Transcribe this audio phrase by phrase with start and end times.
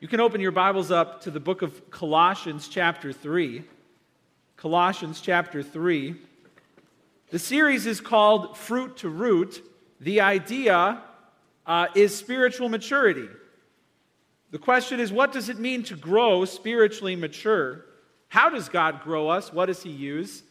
[0.00, 3.64] You can open your Bibles up to the book of Colossians, chapter 3.
[4.56, 6.14] Colossians, chapter 3.
[7.30, 9.60] The series is called Fruit to Root.
[9.98, 11.02] The idea
[11.66, 13.28] uh, is spiritual maturity.
[14.52, 17.84] The question is, what does it mean to grow spiritually mature?
[18.28, 19.52] How does God grow us?
[19.52, 20.44] What does He use?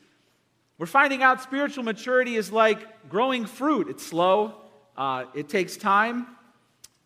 [0.78, 3.88] We're finding out spiritual maturity is like growing fruit.
[3.88, 4.56] It's slow,
[4.98, 6.28] uh, it takes time,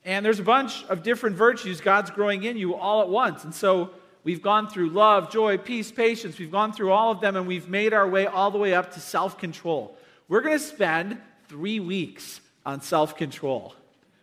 [0.03, 3.43] and there's a bunch of different virtues God's growing in you all at once.
[3.43, 3.91] And so
[4.23, 6.39] we've gone through love, joy, peace, patience.
[6.39, 8.93] We've gone through all of them, and we've made our way all the way up
[8.93, 9.95] to self control.
[10.27, 13.75] We're going to spend three weeks on self control.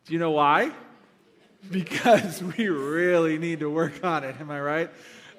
[0.07, 0.73] Do you know why?
[1.71, 4.35] Because we really need to work on it.
[4.41, 4.91] Am I right?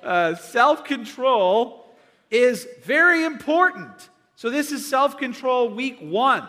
[0.01, 1.85] Uh, self control
[2.31, 4.09] is very important.
[4.37, 6.47] So, this is self control week one.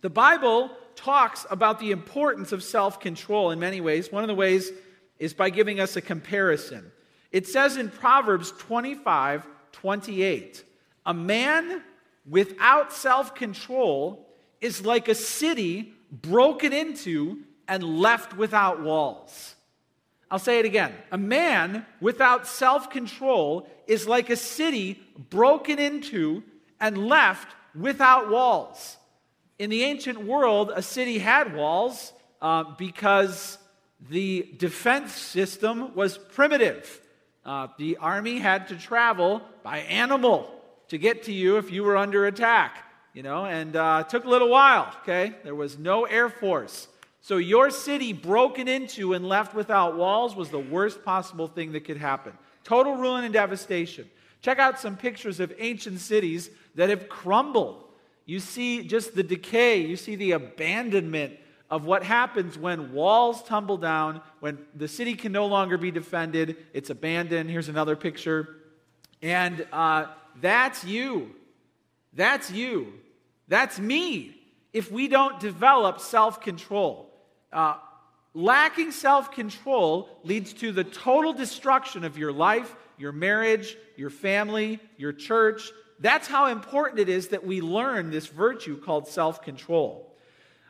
[0.00, 4.10] The Bible talks about the importance of self control in many ways.
[4.10, 4.72] One of the ways
[5.18, 6.90] is by giving us a comparison.
[7.30, 10.64] It says in Proverbs 25 28,
[11.06, 11.84] a man
[12.28, 14.28] without self control
[14.60, 19.54] is like a city broken into and left without walls.
[20.30, 20.92] I'll say it again.
[21.12, 26.42] A man without self control is like a city broken into
[26.80, 28.96] and left without walls.
[29.58, 33.58] In the ancient world, a city had walls uh, because
[34.08, 37.00] the defense system was primitive.
[37.44, 40.48] Uh, the army had to travel by animal
[40.88, 44.28] to get to you if you were under attack, you know, and uh, took a
[44.28, 45.34] little while, okay?
[45.42, 46.86] There was no air force.
[47.20, 51.84] So, your city broken into and left without walls was the worst possible thing that
[51.84, 52.32] could happen.
[52.62, 54.08] Total ruin and devastation.
[54.40, 57.87] Check out some pictures of ancient cities that have crumbled.
[58.28, 61.38] You see just the decay, you see the abandonment
[61.70, 66.58] of what happens when walls tumble down, when the city can no longer be defended,
[66.74, 67.48] it's abandoned.
[67.48, 68.56] Here's another picture.
[69.22, 70.08] And uh,
[70.42, 71.34] that's you.
[72.12, 72.92] That's you.
[73.48, 74.36] That's me.
[74.74, 77.10] If we don't develop self control,
[77.50, 77.76] uh,
[78.34, 84.80] lacking self control leads to the total destruction of your life, your marriage, your family,
[84.98, 85.70] your church.
[86.00, 90.14] That's how important it is that we learn this virtue called self control.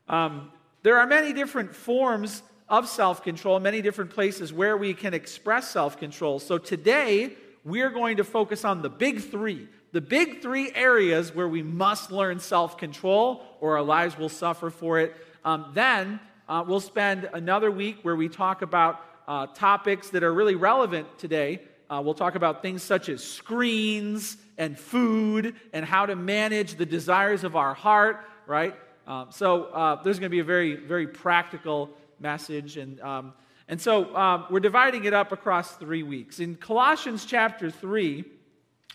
[0.09, 0.51] Um,
[0.83, 5.71] there are many different forms of self control, many different places where we can express
[5.71, 6.39] self control.
[6.39, 7.35] So today,
[7.65, 9.69] we're going to focus on the big three.
[9.93, 14.71] The big three areas where we must learn self control or our lives will suffer
[14.71, 15.15] for it.
[15.45, 20.33] Um, then uh, we'll spend another week where we talk about uh, topics that are
[20.33, 21.61] really relevant today.
[21.91, 26.85] Uh, we'll talk about things such as screens and food and how to manage the
[26.85, 28.75] desires of our heart, right?
[29.07, 31.91] Um, so uh, there's going to be a very, very practical
[32.21, 32.77] message.
[32.77, 33.33] And, um,
[33.69, 36.41] and so um, we're dividing it up across three weeks.
[36.41, 38.25] In Colossians chapter 3,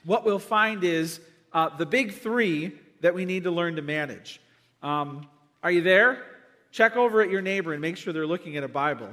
[0.05, 1.19] what we'll find is
[1.51, 4.39] uh, the big three that we need to learn to manage.
[4.83, 5.27] Um,
[5.63, 6.23] are you there?
[6.71, 9.09] Check over at your neighbor and make sure they're looking at a Bible.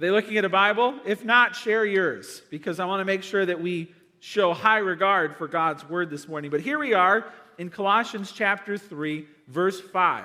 [0.00, 0.94] They looking at a Bible?
[1.04, 5.36] If not, share yours because I want to make sure that we show high regard
[5.36, 6.52] for God's word this morning.
[6.52, 7.26] But here we are
[7.58, 10.24] in Colossians chapter 3, verse 5.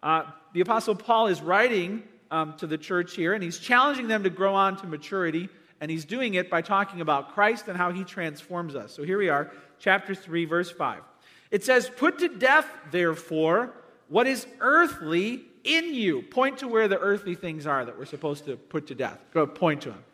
[0.00, 0.22] Uh,
[0.52, 4.30] the Apostle Paul is writing um, to the church here, and he's challenging them to
[4.30, 5.48] grow on to maturity,
[5.80, 8.94] and he's doing it by talking about Christ and how he transforms us.
[8.94, 9.50] So here we are,
[9.80, 11.02] chapter 3, verse 5.
[11.50, 13.72] It says, Put to death, therefore,
[14.06, 16.22] what is earthly in you.
[16.22, 19.18] Point to where the earthly things are that we're supposed to put to death.
[19.32, 20.04] Go point to them.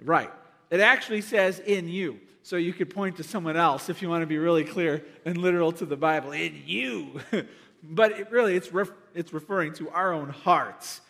[0.00, 0.30] Right.
[0.70, 2.20] It actually says in you.
[2.42, 5.36] So you could point to someone else if you want to be really clear and
[5.36, 6.32] literal to the Bible.
[6.32, 7.20] In you.
[7.82, 11.00] but it really, it's, ref- it's referring to our own hearts.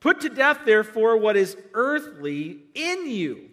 [0.00, 3.50] Put to death, therefore, what is earthly in you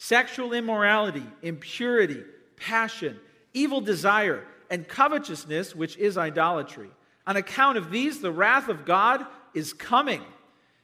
[0.00, 2.22] sexual immorality, impurity,
[2.56, 3.18] passion,
[3.52, 6.90] evil desire, and covetousness, which is idolatry.
[7.28, 10.22] On account of these, the wrath of God is coming.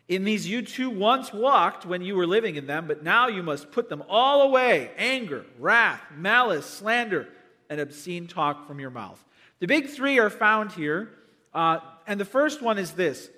[0.08, 3.42] In these you too once walked when you were living in them, but now you
[3.42, 7.28] must put them all away anger, wrath, malice, slander,
[7.70, 9.24] and obscene talk from your mouth.
[9.60, 11.08] The big three are found here.
[11.54, 13.30] Uh, and the first one is this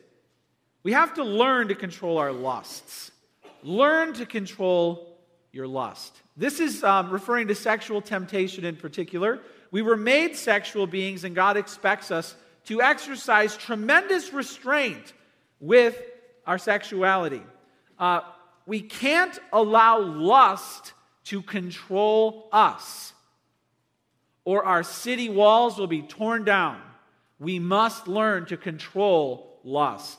[0.83, 3.13] we have to learn to control our lusts.
[3.63, 5.17] Learn to control
[5.53, 6.21] your lust.
[6.37, 9.39] This is um, referring to sexual temptation in particular.
[9.71, 12.35] We were made sexual beings, and God expects us
[12.67, 15.13] to exercise tremendous restraint
[15.61, 16.01] with
[16.47, 17.43] our sexuality.
[17.99, 18.21] Uh,
[18.67, 20.93] we can't allow lust
[21.25, 23.13] to control us,
[24.45, 26.81] or our city walls will be torn down.
[27.39, 30.19] We must learn to control lust.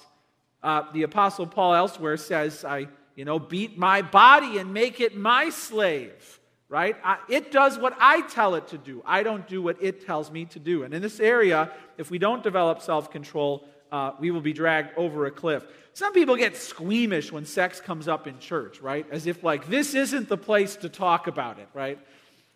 [0.61, 5.17] Uh, the Apostle Paul elsewhere says, I you know, beat my body and make it
[5.17, 6.36] my slave,
[6.69, 6.95] right?
[7.03, 9.01] I, it does what I tell it to do.
[9.05, 10.83] I don't do what it tells me to do.
[10.83, 14.97] And in this area, if we don't develop self control, uh, we will be dragged
[14.97, 15.63] over a cliff.
[15.93, 19.05] Some people get squeamish when sex comes up in church, right?
[19.09, 21.97] As if, like, this isn't the place to talk about it, right?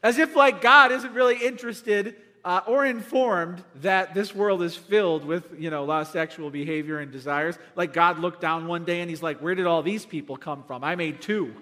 [0.03, 5.23] As if, like, God isn't really interested uh, or informed that this world is filled
[5.23, 7.57] with, you know, a lot of sexual behavior and desires.
[7.75, 10.63] Like, God looked down one day and he's like, Where did all these people come
[10.63, 10.83] from?
[10.83, 11.55] I made two.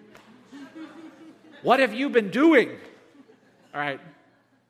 [1.62, 2.70] What have you been doing?
[3.74, 4.00] All right.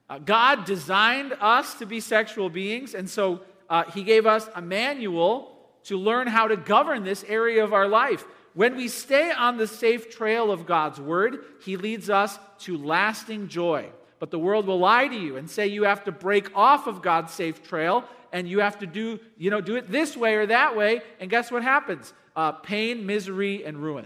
[0.09, 4.61] Uh, God designed us to be sexual beings, and so uh, he gave us a
[4.61, 8.25] manual to learn how to govern this area of our life.
[8.53, 13.47] When we stay on the safe trail of God's word, he leads us to lasting
[13.47, 13.89] joy.
[14.17, 17.01] But the world will lie to you and say you have to break off of
[17.01, 20.45] God's safe trail and you have to do, you know, do it this way or
[20.47, 21.01] that way.
[21.19, 22.13] And guess what happens?
[22.35, 24.05] Uh, pain, misery, and ruin.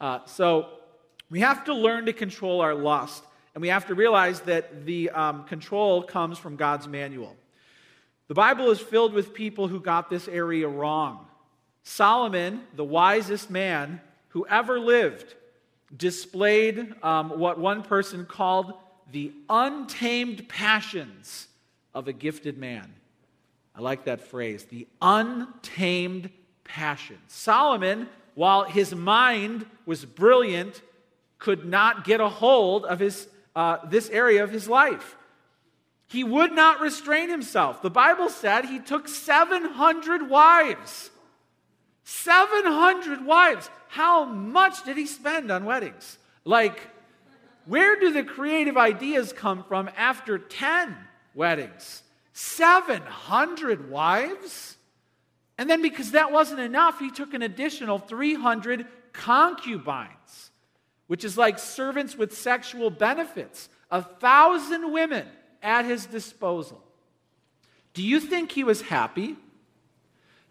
[0.00, 0.68] Uh, so
[1.30, 3.24] we have to learn to control our lust.
[3.54, 7.34] And we have to realize that the um, control comes from God's manual.
[8.28, 11.26] The Bible is filled with people who got this area wrong.
[11.82, 15.36] Solomon, the wisest man who ever lived,
[15.96, 18.74] displayed um, what one person called
[19.10, 21.48] the untamed passions
[21.94, 22.92] of a gifted man.
[23.74, 26.28] I like that phrase, the untamed
[26.64, 27.20] passions.
[27.28, 30.82] Solomon, while his mind was brilliant,
[31.38, 35.16] could not get a hold of his, uh, this area of his life.
[36.08, 37.82] He would not restrain himself.
[37.82, 41.10] The Bible said he took 700 wives.
[42.04, 43.68] 700 wives.
[43.88, 46.18] How much did he spend on weddings?
[46.44, 46.80] Like,
[47.66, 50.96] where do the creative ideas come from after 10
[51.34, 52.02] weddings?
[52.32, 54.76] 700 wives?
[55.58, 60.50] And then, because that wasn't enough, he took an additional 300 concubines,
[61.06, 63.68] which is like servants with sexual benefits.
[63.90, 65.26] A thousand women
[65.62, 66.82] at his disposal.
[67.94, 69.36] Do you think he was happy?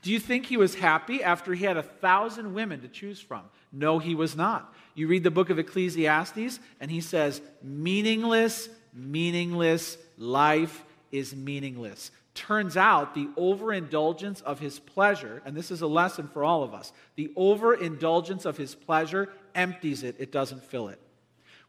[0.01, 3.41] Do you think he was happy after he had a thousand women to choose from?
[3.71, 4.73] No, he was not.
[4.93, 12.11] You read the book of Ecclesiastes, and he says, meaningless, meaningless life is meaningless.
[12.33, 16.73] Turns out the overindulgence of his pleasure, and this is a lesson for all of
[16.73, 20.99] us, the overindulgence of his pleasure empties it, it doesn't fill it.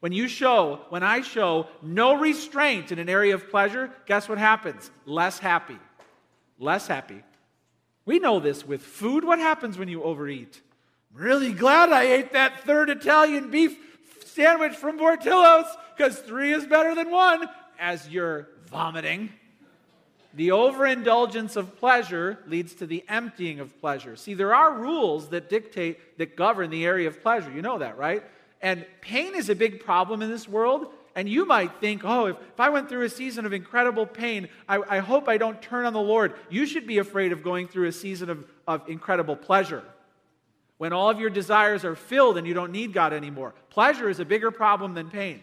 [0.00, 4.38] When you show, when I show no restraint in an area of pleasure, guess what
[4.38, 4.90] happens?
[5.06, 5.78] Less happy.
[6.58, 7.22] Less happy.
[8.04, 9.24] We know this with food.
[9.24, 10.60] What happens when you overeat?
[11.14, 13.76] I'm really glad I ate that third Italian beef
[14.24, 15.66] sandwich from Portillo's
[15.96, 17.48] because three is better than one
[17.78, 19.30] as you're vomiting.
[20.36, 24.16] The overindulgence of pleasure leads to the emptying of pleasure.
[24.16, 27.50] See, there are rules that dictate, that govern the area of pleasure.
[27.50, 28.22] You know that, right?
[28.60, 30.88] And pain is a big problem in this world.
[31.14, 34.50] And you might think, oh, if, if I went through a season of incredible pain,
[34.68, 36.34] I, I hope I don't turn on the Lord.
[36.50, 39.82] You should be afraid of going through a season of, of incredible pleasure
[40.76, 43.54] when all of your desires are filled and you don't need God anymore.
[43.70, 45.40] Pleasure is a bigger problem than pain.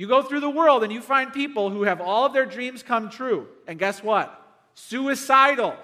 [0.00, 2.82] You go through the world and you find people who have all of their dreams
[2.82, 3.46] come true.
[3.66, 4.34] And guess what?
[4.72, 5.76] Suicidal.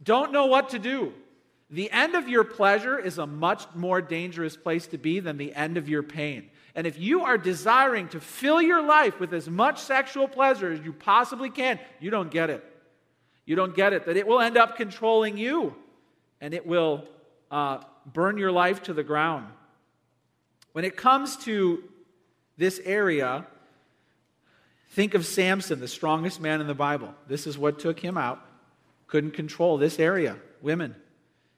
[0.00, 1.12] Don't know what to do.
[1.68, 5.52] The end of your pleasure is a much more dangerous place to be than the
[5.52, 6.48] end of your pain.
[6.76, 10.78] And if you are desiring to fill your life with as much sexual pleasure as
[10.82, 12.64] you possibly can, you don't get it.
[13.46, 14.06] You don't get it.
[14.06, 15.74] That it will end up controlling you
[16.40, 17.02] and it will
[17.50, 19.48] uh, burn your life to the ground.
[20.70, 21.82] When it comes to
[22.60, 23.46] this area,
[24.90, 27.14] think of Samson, the strongest man in the Bible.
[27.26, 28.38] This is what took him out.
[29.06, 30.94] Couldn't control this area, women.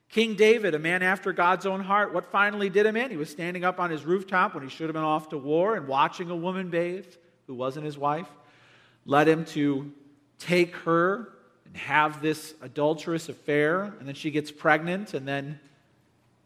[0.08, 3.10] King David, a man after God's own heart, what finally did him in?
[3.10, 5.74] He was standing up on his rooftop when he should have been off to war
[5.74, 7.06] and watching a woman bathe
[7.48, 8.28] who wasn't his wife.
[9.04, 9.90] Led him to
[10.38, 11.32] take her
[11.64, 15.58] and have this adulterous affair, and then she gets pregnant, and then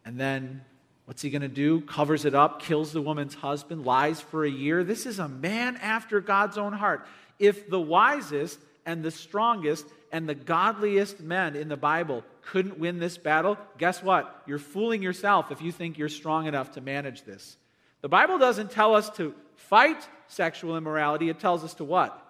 [0.06, 0.64] and then
[1.06, 1.80] what's he going to do?
[1.80, 4.84] Covers it up, kills the woman's husband, lies for a year.
[4.84, 7.06] This is a man after God's own heart.
[7.38, 12.98] If the wisest and the strongest and the godliest men in the Bible couldn't win
[12.98, 14.42] this battle, guess what?
[14.46, 17.56] You're fooling yourself if you think you're strong enough to manage this.
[18.02, 22.22] The Bible doesn't tell us to fight sexual immorality, it tells us to what?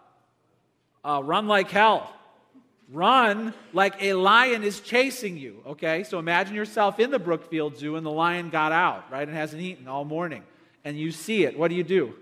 [1.04, 2.15] Uh, run like hell.
[2.92, 6.04] Run like a lion is chasing you, okay?
[6.04, 9.60] So imagine yourself in the Brookfield Zoo and the lion got out, right, and hasn't
[9.60, 10.44] eaten all morning.
[10.84, 11.58] And you see it.
[11.58, 12.14] What do you do?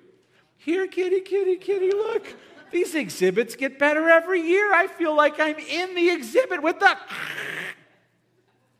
[0.56, 2.26] Here, kitty, kitty, kitty, look.
[2.71, 4.73] These exhibits get better every year.
[4.73, 6.97] I feel like I'm in the exhibit with the.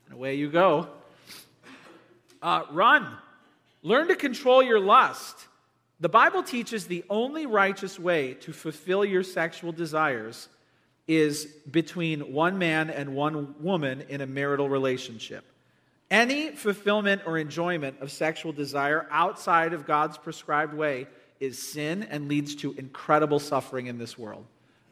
[0.07, 0.89] And away you go.
[2.43, 3.07] Uh, run.
[3.83, 5.49] Learn to control your lust.
[6.01, 10.49] The Bible teaches the only righteous way to fulfill your sexual desires
[11.07, 15.45] is between one man and one woman in a marital relationship.
[16.11, 21.07] Any fulfillment or enjoyment of sexual desire outside of God's prescribed way
[21.41, 24.47] is sin and leads to incredible suffering in this world.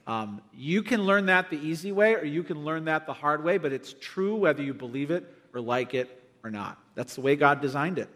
[0.06, 3.44] Um, you can learn that the easy way or you can learn that the hard
[3.44, 6.78] way, but it's true whether you believe it or like it or not.
[6.94, 8.08] That's the way God designed it.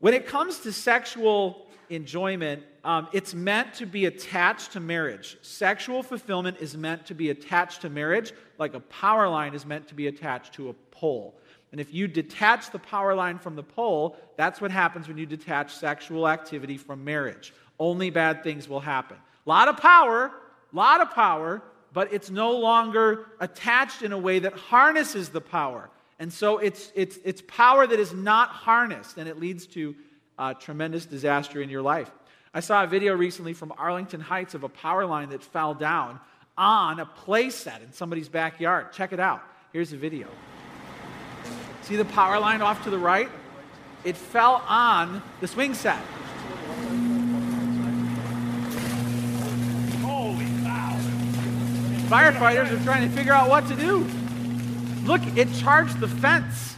[0.00, 5.36] When it comes to sexual enjoyment, um, it's meant to be attached to marriage.
[5.42, 9.88] Sexual fulfillment is meant to be attached to marriage, like a power line is meant
[9.88, 11.38] to be attached to a pole.
[11.72, 15.26] And if you detach the power line from the pole, that's what happens when you
[15.26, 17.52] detach sexual activity from marriage.
[17.78, 19.16] Only bad things will happen.
[19.16, 20.32] A lot of power,
[20.72, 25.40] a lot of power, but it's no longer attached in a way that harnesses the
[25.40, 25.90] power.
[26.18, 29.94] And so it's, it's, it's power that is not harnessed, and it leads to
[30.38, 32.10] uh, tremendous disaster in your life.
[32.54, 36.20] I saw a video recently from Arlington Heights of a power line that fell down
[36.56, 38.92] on a play set in somebody's backyard.
[38.92, 39.42] Check it out.
[39.72, 40.28] Here's the video.
[41.82, 43.28] See the power line off to the right?
[44.04, 45.98] It fell on the swing set.
[50.02, 50.98] Holy cow.
[52.08, 54.06] Firefighters are trying to figure out what to do.
[55.04, 56.76] Look, it charged the fence.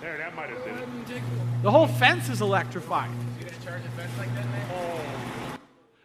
[0.00, 0.69] There, that might have.
[1.62, 3.10] The whole fence is electrified.
[3.38, 4.66] You gonna charge a fence like that, man?
[4.72, 5.58] Oh.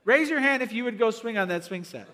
[0.03, 2.09] Raise your hand if you would go swing on that swing set.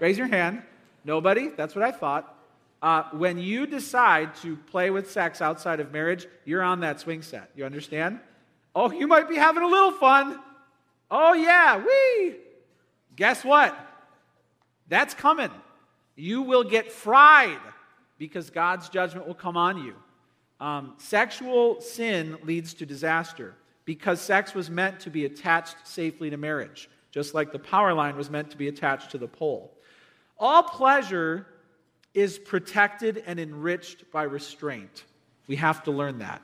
[0.00, 0.62] Raise your hand.
[1.02, 1.48] Nobody?
[1.48, 2.34] That's what I thought.
[2.82, 7.22] Uh, when you decide to play with sex outside of marriage, you're on that swing
[7.22, 7.50] set.
[7.56, 8.20] You understand?
[8.74, 10.38] Oh, you might be having a little fun.
[11.10, 12.36] Oh, yeah, wee.
[13.16, 13.74] Guess what?
[14.88, 15.50] That's coming.
[16.16, 17.60] You will get fried
[18.18, 19.94] because God's judgment will come on you.
[20.60, 26.36] Um, sexual sin leads to disaster because sex was meant to be attached safely to
[26.36, 29.72] marriage, just like the power line was meant to be attached to the pole.
[30.38, 31.46] All pleasure
[32.14, 35.04] is protected and enriched by restraint.
[35.46, 36.42] We have to learn that.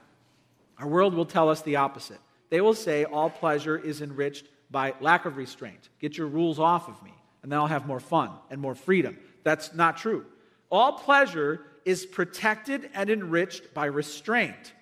[0.79, 2.21] Our world will tell us the opposite.
[2.51, 5.89] They will say all pleasure is enriched by lack of restraint.
[6.01, 9.17] Get your rules off of me, and then I'll have more fun and more freedom.
[9.43, 10.27] That's not true.
[10.71, 14.73] All pleasure is protected and enriched by restraint.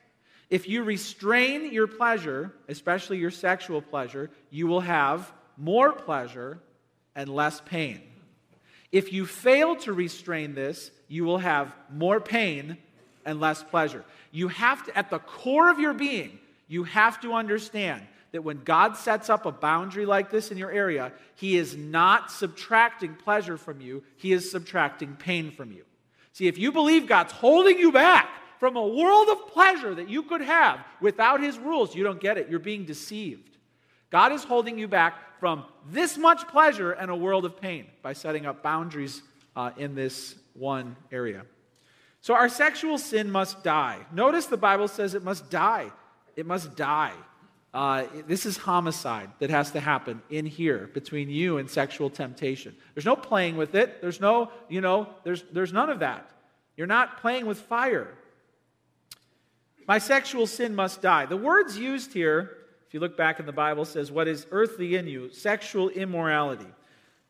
[0.49, 6.59] If you restrain your pleasure, especially your sexual pleasure, you will have more pleasure
[7.14, 8.00] and less pain.
[8.90, 12.78] If you fail to restrain this, you will have more pain
[13.25, 14.04] and less pleasure.
[14.33, 18.02] You have to, at the core of your being, you have to understand
[18.33, 22.30] that when God sets up a boundary like this in your area, He is not
[22.30, 25.85] subtracting pleasure from you, He is subtracting pain from you.
[26.32, 30.22] See, if you believe God's holding you back from a world of pleasure that you
[30.22, 32.49] could have without His rules, you don't get it.
[32.49, 33.56] You're being deceived.
[34.10, 38.12] God is holding you back from this much pleasure and a world of pain by
[38.12, 39.22] setting up boundaries
[39.56, 41.44] uh, in this one area.
[42.20, 43.99] So our sexual sin must die.
[44.12, 45.90] Notice the Bible says it must die.
[46.37, 47.14] It must die.
[47.72, 52.74] Uh, this is homicide that has to happen in here between you and sexual temptation.
[52.94, 54.00] There's no playing with it.
[54.00, 56.28] There's no, you know, there's, there's none of that.
[56.76, 58.08] You're not playing with fire.
[59.86, 61.26] My sexual sin must die.
[61.26, 62.56] The words used here
[62.90, 65.30] if you look back in the Bible, says, What is earthly in you?
[65.30, 66.66] Sexual immorality.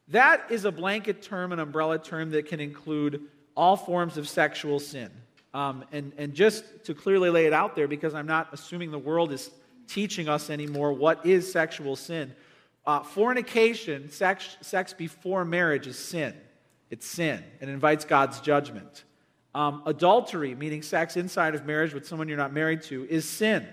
[0.08, 4.80] That is a blanket term, an umbrella term that can include all forms of sexual
[4.80, 5.10] sin.
[5.52, 8.98] Um, and, and just to clearly lay it out there, because I'm not assuming the
[8.98, 9.50] world is
[9.90, 12.32] teaching us anymore what is sexual sin.
[12.86, 16.34] Uh, fornication, sex, sex before marriage, is sin.
[16.90, 19.04] It's sin and invites God's judgment.
[19.54, 23.66] Um, adultery, meaning sex inside of marriage with someone you're not married to, is sin.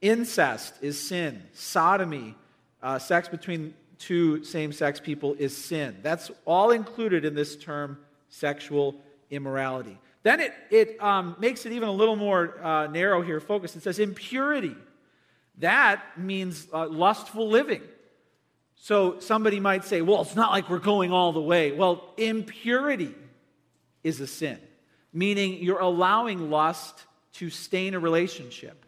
[0.00, 1.42] Incest is sin.
[1.52, 2.34] Sodomy,
[2.82, 5.98] uh, sex between two same sex people, is sin.
[6.02, 7.98] That's all included in this term
[8.28, 8.94] sexual
[9.30, 9.98] immorality.
[10.22, 13.76] Then it, it um, makes it even a little more uh, narrow here, focused.
[13.76, 14.76] It says impurity.
[15.58, 17.82] That means uh, lustful living.
[18.76, 21.72] So somebody might say, well, it's not like we're going all the way.
[21.72, 23.14] Well, impurity
[24.04, 24.58] is a sin,
[25.12, 28.84] meaning you're allowing lust to stain a relationship.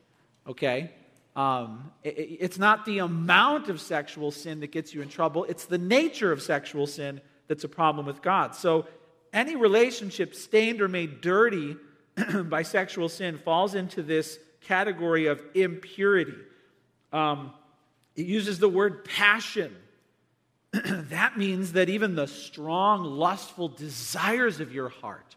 [0.46, 0.92] Okay?
[1.36, 2.10] Um, it,
[2.40, 6.32] it's not the amount of sexual sin that gets you in trouble, it's the nature
[6.32, 8.54] of sexual sin that's a problem with God.
[8.54, 8.86] So,
[9.32, 11.76] any relationship stained or made dirty
[12.44, 16.34] by sexual sin falls into this category of impurity.
[17.12, 17.52] Um,
[18.16, 19.74] it uses the word passion.
[20.72, 25.36] that means that even the strong, lustful desires of your heart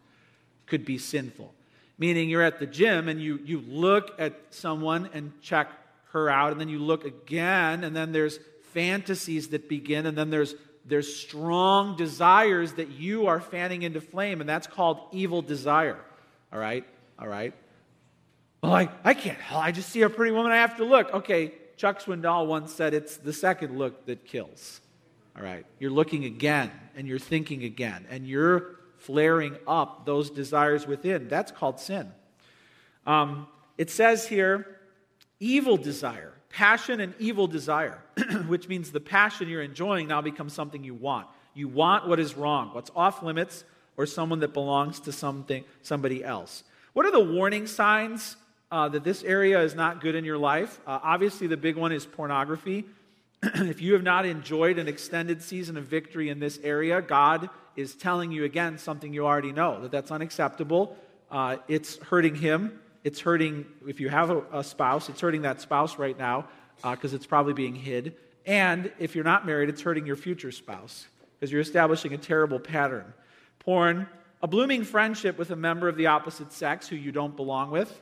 [0.65, 1.53] could be sinful.
[1.97, 5.69] Meaning, you're at the gym and you, you look at someone and check
[6.11, 8.39] her out, and then you look again, and then there's
[8.73, 14.41] fantasies that begin, and then there's there's strong desires that you are fanning into flame,
[14.41, 15.99] and that's called evil desire.
[16.51, 16.85] All right?
[17.17, 17.53] All right?
[18.61, 19.37] Well, I, I can't.
[19.51, 21.13] I just see a pretty woman, I have to look.
[21.13, 24.81] Okay, Chuck Swindoll once said it's the second look that kills.
[25.35, 25.65] All right?
[25.79, 31.27] You're looking again, and you're thinking again, and you're flaring up those desires within.
[31.27, 32.11] That's called sin.
[33.05, 34.79] Um, it says here,
[35.39, 37.99] evil desire passion and evil desire,
[38.47, 41.27] which means the passion you're enjoying now becomes something you want.
[41.55, 43.63] You want what is wrong, what's off limits,
[43.97, 46.63] or someone that belongs to something, somebody else.
[46.93, 48.37] What are the warning signs
[48.73, 50.81] uh, that this area is not good in your life?
[50.87, 52.85] Uh, obviously, the big one is pornography.
[53.43, 57.93] if you have not enjoyed an extended season of victory in this area, God is
[57.93, 60.97] telling you again something you already know that that's unacceptable.
[61.29, 65.61] Uh, it's hurting Him, it's hurting, if you have a, a spouse, it's hurting that
[65.61, 66.47] spouse right now
[66.81, 68.15] because uh, it's probably being hid.
[68.47, 71.07] And if you're not married, it's hurting your future spouse
[71.39, 73.13] because you're establishing a terrible pattern.
[73.59, 74.07] Porn,
[74.41, 78.01] a blooming friendship with a member of the opposite sex who you don't belong with.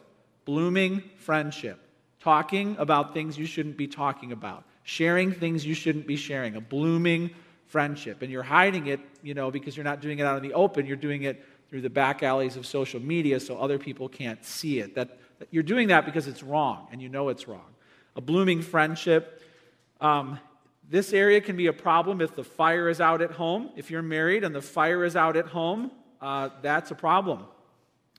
[0.51, 1.79] Blooming friendship.
[2.19, 4.65] Talking about things you shouldn't be talking about.
[4.83, 6.57] Sharing things you shouldn't be sharing.
[6.57, 7.29] A blooming
[7.67, 8.21] friendship.
[8.21, 10.85] And you're hiding it, you know, because you're not doing it out in the open.
[10.85, 14.79] You're doing it through the back alleys of social media so other people can't see
[14.79, 14.93] it.
[14.93, 17.71] That, that you're doing that because it's wrong and you know it's wrong.
[18.17, 19.41] A blooming friendship.
[20.01, 20.37] Um,
[20.89, 23.69] this area can be a problem if the fire is out at home.
[23.77, 27.45] If you're married and the fire is out at home, uh, that's a problem.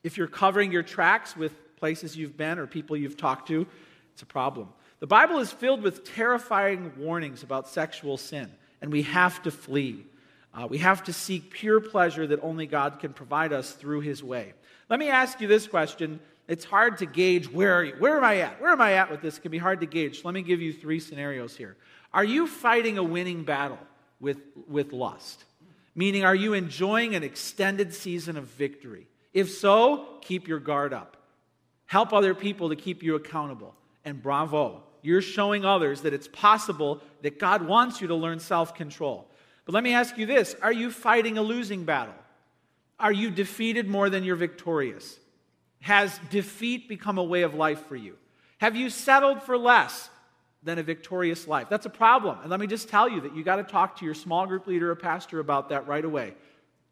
[0.02, 3.66] If you're covering your tracks with places you've been or people you've talked to,
[4.12, 4.68] it's a problem.
[5.00, 8.48] The Bible is filled with terrifying warnings about sexual sin,
[8.80, 10.06] and we have to flee.
[10.54, 14.22] Uh, we have to seek pure pleasure that only God can provide us through His
[14.22, 14.52] way.
[14.88, 16.20] Let me ask you this question.
[16.46, 17.94] It's hard to gauge where are you?
[17.98, 18.62] Where am I at?
[18.62, 19.38] Where am I at with this?
[19.38, 20.24] It can be hard to gauge.
[20.24, 21.76] Let me give you three scenarios here.
[22.14, 23.80] Are you fighting a winning battle
[24.20, 25.42] with, with lust?
[25.96, 29.08] Meaning, are you enjoying an extended season of victory?
[29.34, 31.16] If so, keep your guard up.
[31.92, 33.74] Help other people to keep you accountable.
[34.06, 38.74] And bravo, you're showing others that it's possible that God wants you to learn self
[38.74, 39.28] control.
[39.66, 42.14] But let me ask you this Are you fighting a losing battle?
[42.98, 45.18] Are you defeated more than you're victorious?
[45.82, 48.16] Has defeat become a way of life for you?
[48.56, 50.08] Have you settled for less
[50.62, 51.66] than a victorious life?
[51.68, 52.38] That's a problem.
[52.40, 54.66] And let me just tell you that you got to talk to your small group
[54.66, 56.36] leader or pastor about that right away.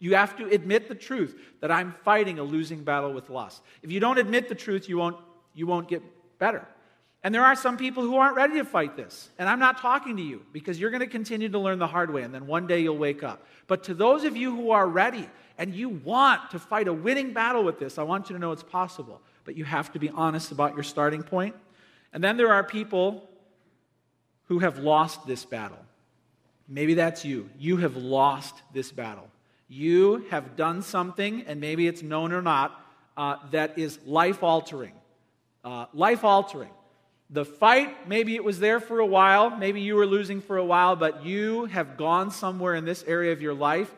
[0.01, 3.63] You have to admit the truth that I'm fighting a losing battle with lust.
[3.83, 5.17] If you don't admit the truth, you won't,
[5.55, 6.03] you won't get
[6.39, 6.67] better.
[7.23, 9.29] And there are some people who aren't ready to fight this.
[9.39, 12.11] And I'm not talking to you because you're going to continue to learn the hard
[12.11, 13.47] way and then one day you'll wake up.
[13.67, 17.35] But to those of you who are ready and you want to fight a winning
[17.35, 19.21] battle with this, I want you to know it's possible.
[19.45, 21.55] But you have to be honest about your starting point.
[22.15, 23.29] And then there are people
[24.47, 25.79] who have lost this battle.
[26.67, 27.51] Maybe that's you.
[27.59, 29.29] You have lost this battle.
[29.71, 32.79] You have done something, and maybe it's known or not,
[33.17, 34.93] uh, that is life altering.
[35.65, 36.71] Uh, life altering
[37.31, 40.65] the fight, maybe it was there for a while, maybe you were losing for a
[40.65, 43.91] while, but you have gone somewhere in this area of your life.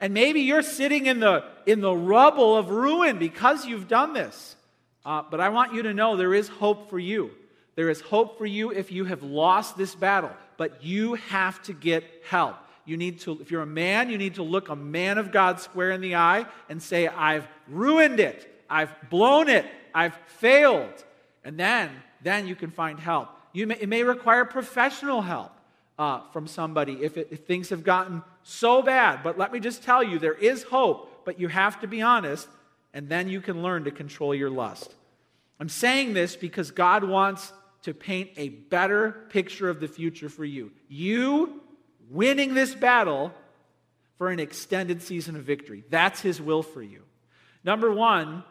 [0.00, 4.56] And maybe you're sitting in the, in the rubble of ruin because you've done this.
[5.04, 7.30] Uh, but I want you to know there is hope for you.
[7.76, 11.72] There is hope for you if you have lost this battle, but you have to
[11.72, 12.56] get help.
[12.84, 15.60] You need to, if you're a man, you need to look a man of God
[15.60, 18.64] square in the eye and say, I've ruined it.
[18.68, 19.66] I've blown it.
[19.94, 21.04] I've failed.
[21.44, 21.90] And then
[22.22, 23.28] then you can find help.
[23.52, 25.52] You may, it may require professional help
[25.98, 29.22] uh, from somebody if, it, if things have gotten so bad.
[29.22, 32.48] But let me just tell you, there is hope, but you have to be honest,
[32.94, 34.94] and then you can learn to control your lust.
[35.60, 40.44] I'm saying this because God wants to paint a better picture of the future for
[40.44, 40.70] you.
[40.88, 41.60] You
[42.12, 43.32] winning this battle
[44.18, 45.84] for an extended season of victory.
[45.90, 47.02] That's His will for you.
[47.64, 48.44] Number one,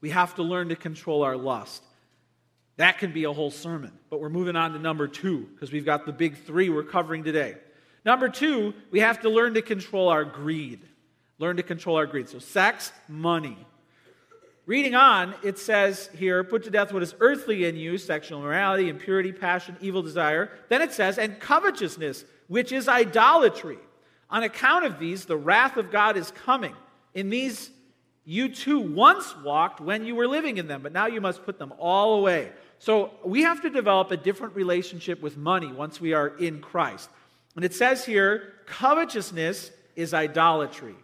[0.00, 1.82] we have to learn to control our lust.
[2.76, 3.92] That can be a whole sermon.
[4.08, 7.24] But we're moving on to number two because we've got the big three we're covering
[7.24, 7.56] today.
[8.04, 10.80] Number two, we have to learn to control our greed.
[11.38, 12.28] Learn to control our greed.
[12.28, 13.58] So, sex, money.
[14.66, 18.88] Reading on, it says here, put to death what is earthly in you sexual immorality,
[18.88, 20.50] impurity, passion, evil desire.
[20.68, 23.78] Then it says, and covetousness, which is idolatry.
[24.28, 26.74] On account of these, the wrath of God is coming.
[27.14, 27.70] In these
[28.24, 31.60] you too once walked when you were living in them, but now you must put
[31.60, 32.50] them all away.
[32.80, 37.08] So we have to develop a different relationship with money once we are in Christ.
[37.54, 40.96] And it says here, covetousness is idolatry.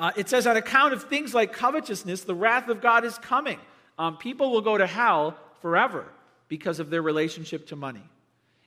[0.00, 3.60] Uh, it says, on account of things like covetousness, the wrath of God is coming.
[3.98, 6.06] Um, people will go to hell forever.
[6.50, 8.02] because of their relationship to money.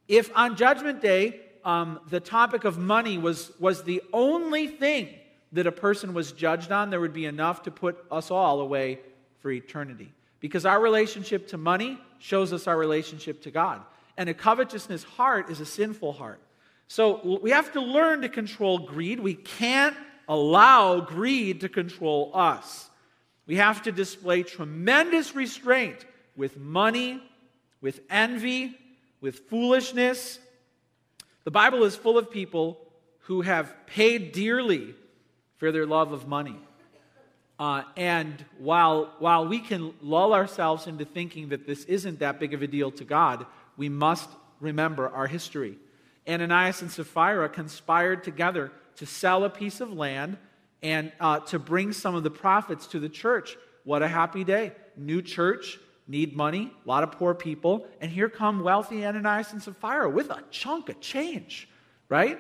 [0.07, 5.09] If on Judgment Day, um, the topic of money was, was the only thing
[5.53, 8.99] that a person was judged on, there would be enough to put us all away
[9.39, 10.11] for eternity.
[10.39, 13.81] Because our relationship to money shows us our relationship to God.
[14.17, 16.39] And a covetousness heart is a sinful heart.
[16.87, 19.19] So we have to learn to control greed.
[19.19, 19.95] We can't
[20.27, 22.89] allow greed to control us.
[23.45, 27.21] We have to display tremendous restraint with money,
[27.81, 28.77] with envy,
[29.21, 30.39] with foolishness.
[31.43, 32.79] The Bible is full of people
[33.19, 34.95] who have paid dearly
[35.57, 36.57] for their love of money.
[37.59, 42.53] Uh, and while, while we can lull ourselves into thinking that this isn't that big
[42.53, 43.45] of a deal to God,
[43.77, 44.29] we must
[44.59, 45.77] remember our history.
[46.27, 50.37] Ananias and Sapphira conspired together to sell a piece of land
[50.81, 53.57] and uh, to bring some of the profits to the church.
[53.83, 54.73] What a happy day.
[54.97, 59.61] New church, need money, a lot of poor people, and here come wealthy Ananias and
[59.61, 61.69] Sapphira with a chunk of change,
[62.09, 62.39] right?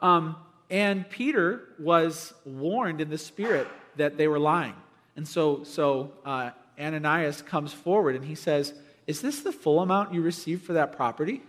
[0.00, 0.36] Um,
[0.70, 4.74] and Peter was warned in the spirit that they were lying.
[5.16, 8.72] And so, so uh, Ananias comes forward and he says,
[9.06, 11.42] Is this the full amount you received for that property?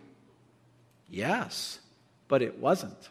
[1.09, 1.79] Yes,
[2.27, 3.09] but it wasn't.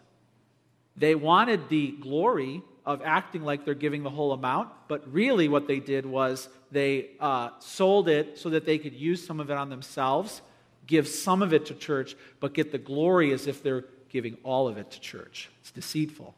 [0.96, 5.66] They wanted the glory of acting like they're giving the whole amount, but really what
[5.66, 9.57] they did was they uh, sold it so that they could use some of it
[9.57, 10.42] on themselves,
[10.87, 14.68] give some of it to church, but get the glory as if they're giving all
[14.68, 15.50] of it to church.
[15.61, 16.35] It's deceitful.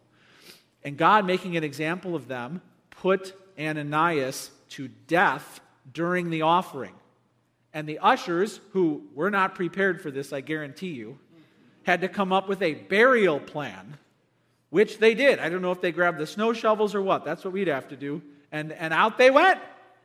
[0.84, 2.60] And God, making an example of them,
[2.90, 5.60] put Ananias to death
[5.92, 6.94] during the offering.
[7.74, 11.18] And the ushers, who were not prepared for this, I guarantee you,
[11.84, 13.96] had to come up with a burial plan,
[14.72, 15.38] which they did.
[15.38, 17.26] I don't know if they grabbed the snow shovels or what.
[17.26, 18.22] That's what we'd have to do.
[18.50, 19.60] And, and out they went.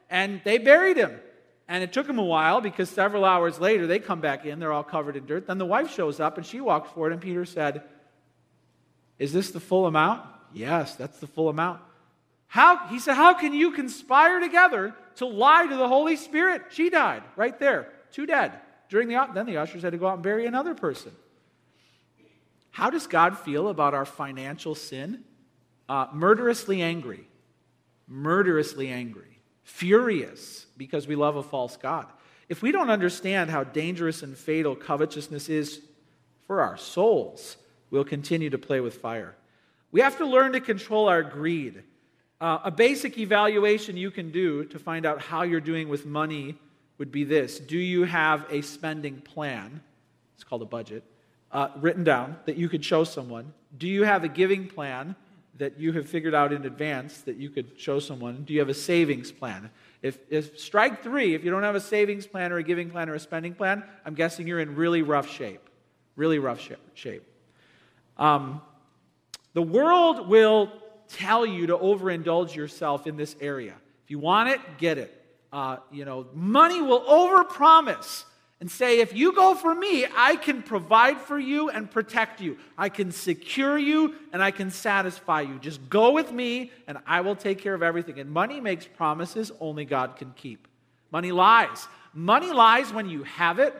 [0.09, 1.17] And they buried him.
[1.69, 4.59] And it took them a while because several hours later they come back in.
[4.59, 5.47] They're all covered in dirt.
[5.47, 7.83] Then the wife shows up and she walks forward, and Peter said,
[9.17, 10.23] Is this the full amount?
[10.53, 11.79] Yes, that's the full amount.
[12.47, 16.63] How, he said, How can you conspire together to lie to the Holy Spirit?
[16.71, 18.51] She died right there, two dead.
[18.89, 21.13] During the, then the ushers had to go out and bury another person.
[22.77, 25.23] How does God feel about our financial sin?
[25.89, 27.27] Uh, murderously angry.
[28.07, 29.39] Murderously angry.
[29.63, 32.05] Furious because we love a false God.
[32.49, 35.81] If we don't understand how dangerous and fatal covetousness is
[36.45, 37.57] for our souls,
[37.89, 39.35] we'll continue to play with fire.
[39.91, 41.81] We have to learn to control our greed.
[42.39, 46.53] Uh, a basic evaluation you can do to find out how you're doing with money
[46.99, 49.81] would be this Do you have a spending plan?
[50.35, 51.03] It's called a budget,
[51.51, 53.53] uh, written down that you could show someone.
[53.77, 55.15] Do you have a giving plan
[55.57, 58.43] that you have figured out in advance that you could show someone?
[58.43, 59.69] Do you have a savings plan?
[60.01, 63.09] If, if strike three, if you don't have a savings plan or a giving plan
[63.09, 65.61] or a spending plan, I'm guessing you're in really rough shape.
[66.15, 67.23] Really rough shape.
[68.17, 68.61] Um,
[69.53, 70.71] the world will
[71.07, 73.73] tell you to overindulge yourself in this area.
[74.03, 75.13] If you want it, get it.
[75.51, 78.25] Uh, you know, money will overpromise
[78.59, 82.57] and say, if you go for me, I can provide for you and protect you.
[82.77, 85.59] I can secure you and I can satisfy you.
[85.59, 88.19] Just go with me and I will take care of everything.
[88.19, 90.67] And money makes promises only God can keep.
[91.11, 91.87] Money lies.
[92.13, 93.75] Money lies when you have it,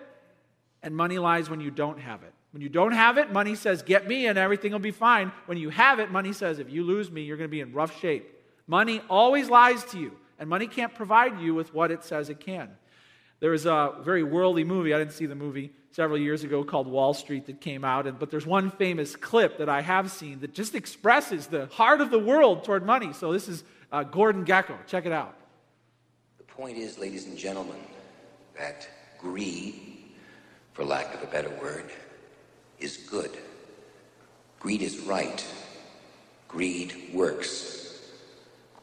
[0.84, 2.34] and money lies when you don't have it.
[2.52, 5.32] When you don't have it, money says, Get me and everything will be fine.
[5.48, 7.74] When you have it, money says, If you lose me, you're going to be in
[7.74, 8.32] rough shape.
[8.68, 12.40] Money always lies to you, and money can't provide you with what it says it
[12.40, 12.70] can.
[13.39, 16.88] There was a very worldly movie, I didn't see the movie several years ago called
[16.88, 20.54] Wall Street that came out, but there's one famous clip that I have seen that
[20.54, 23.13] just expresses the heart of the world toward money.
[23.13, 24.76] So this is uh, Gordon Gekko.
[24.88, 25.36] Check it out.
[26.38, 27.80] The point is, ladies and gentlemen,
[28.58, 28.88] that
[29.19, 29.76] greed,
[30.73, 31.91] for lack of a better word,
[32.80, 33.32] is good.
[34.60, 35.45] Greed is right.
[36.47, 38.12] Greed works.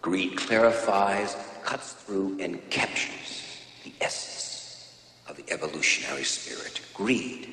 [0.01, 3.14] Greed clarifies, cuts through, and captures
[5.47, 6.81] the evolutionary spirit.
[6.95, 7.49] Greed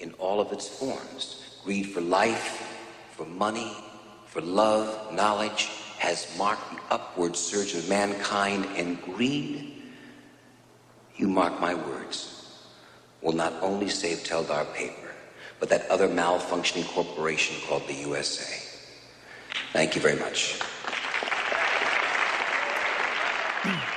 [0.00, 1.58] in all of its forms.
[1.64, 2.62] Greed for life,
[3.12, 3.72] for money,
[4.26, 5.68] for love, knowledge,
[5.98, 9.82] has marked the upward surge of mankind, and greed,
[11.16, 12.62] you mark my words,
[13.22, 15.10] will not only save Teldar paper,
[15.58, 18.62] but that other malfunctioning corporation called the USA.
[19.72, 20.60] Thank you very much.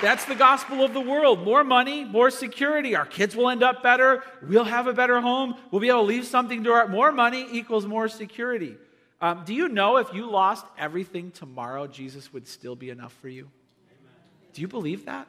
[0.01, 1.43] That's the gospel of the world.
[1.43, 2.95] More money, more security.
[2.95, 4.23] Our kids will end up better.
[4.41, 5.55] We'll have a better home.
[5.71, 6.88] We'll be able to leave something to our.
[6.88, 8.77] More money equals more security.
[9.21, 13.27] Um, do you know if you lost everything tomorrow, Jesus would still be enough for
[13.27, 13.49] you?
[14.53, 15.27] Do you believe that?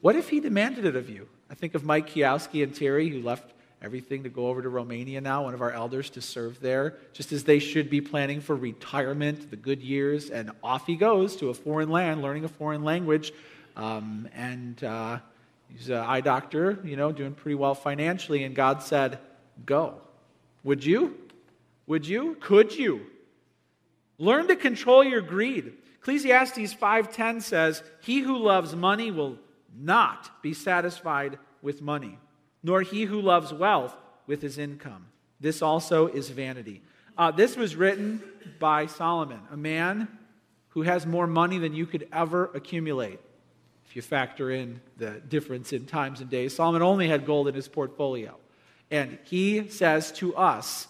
[0.00, 1.28] What if he demanded it of you?
[1.50, 5.20] I think of Mike Kiowski and Terry, who left everything to go over to Romania
[5.20, 8.56] now, one of our elders to serve there, just as they should be planning for
[8.56, 12.82] retirement, the good years, and off he goes to a foreign land, learning a foreign
[12.82, 13.32] language.
[13.78, 15.20] Um, and uh,
[15.68, 18.44] he's an eye doctor, you know, doing pretty well financially.
[18.44, 19.18] And God said,
[19.64, 19.94] Go.
[20.64, 21.16] Would you?
[21.86, 22.36] Would you?
[22.40, 23.06] Could you?
[24.18, 25.72] Learn to control your greed.
[26.00, 29.38] Ecclesiastes 5:10 says, "He who loves money will
[29.76, 32.18] not be satisfied with money,
[32.62, 35.06] nor he who loves wealth with his income.
[35.40, 36.82] This also is vanity."
[37.16, 38.22] Uh, this was written
[38.58, 40.08] by Solomon, a man
[40.70, 43.20] who has more money than you could ever accumulate.
[43.88, 47.54] If you factor in the difference in times and days, Solomon only had gold in
[47.54, 48.36] his portfolio.
[48.90, 50.86] And he says to us,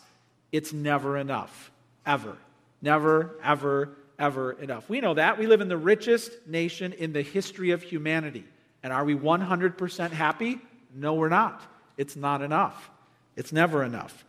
[0.50, 1.70] it's never enough,
[2.04, 2.36] ever.
[2.82, 4.88] Never, ever, ever enough.
[4.88, 5.38] We know that.
[5.38, 8.44] We live in the richest nation in the history of humanity.
[8.82, 10.58] And are we 100% happy?
[10.92, 11.62] No, we're not.
[11.96, 12.90] It's not enough.
[13.36, 14.24] It's never enough.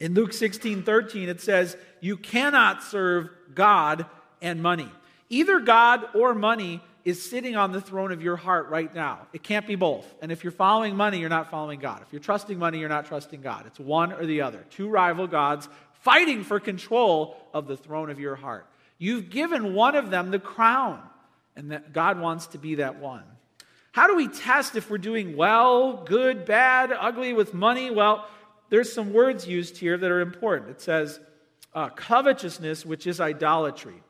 [0.00, 4.06] In Luke 16 13, it says, You cannot serve God
[4.40, 4.90] and money.
[5.28, 9.26] Either God or money is sitting on the throne of your heart right now.
[9.32, 10.06] It can't be both.
[10.22, 12.02] And if you're following money, you're not following God.
[12.02, 13.66] If you're trusting money, you're not trusting God.
[13.66, 14.64] It's one or the other.
[14.70, 15.68] Two rival gods
[16.00, 18.66] fighting for control of the throne of your heart.
[18.98, 21.00] You've given one of them the crown,
[21.56, 23.24] and that God wants to be that one.
[23.92, 27.90] How do we test if we're doing well, good, bad, ugly with money?
[27.90, 28.26] Well,
[28.70, 30.70] there's some words used here that are important.
[30.70, 31.20] It says,
[31.74, 34.02] uh, covetousness, which is idolatry.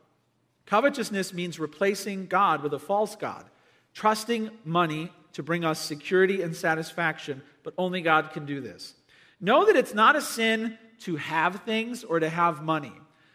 [0.66, 3.44] Covetousness means replacing God with a false God,
[3.92, 8.94] trusting money to bring us security and satisfaction, but only God can do this.
[9.40, 12.92] Know that it's not a sin to have things or to have money.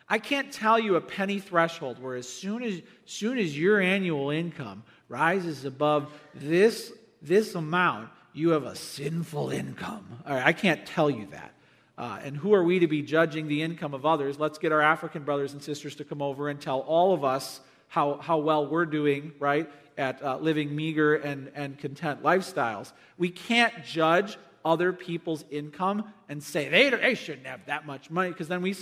[0.07, 4.31] I can't tell you a penny threshold where as soon as, soon as your annual
[4.31, 10.23] income rises above this, this amount, you have a sinful income.
[10.25, 11.53] All right, I can't tell you that.
[11.99, 14.39] Uh, and who are we to be judging the income of others?
[14.39, 17.59] Let's get our African brothers and sisters to come over and tell all of us
[17.89, 22.93] how, how well we're doing, right, at uh, living meager and, and content lifestyles.
[23.17, 28.29] We can't judge other people's income and say they, they shouldn't have that much money
[28.29, 28.73] because then we,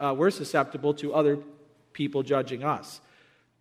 [0.00, 1.38] uh, we're susceptible to other
[1.92, 3.00] people judging us.